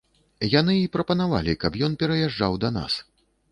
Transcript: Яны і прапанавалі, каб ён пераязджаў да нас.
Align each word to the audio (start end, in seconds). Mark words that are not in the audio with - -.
Яны 0.59 0.73
і 0.83 0.87
прапанавалі, 0.95 1.55
каб 1.65 1.79
ён 1.89 1.99
пераязджаў 2.01 2.59
да 2.67 2.75
нас. 2.81 2.93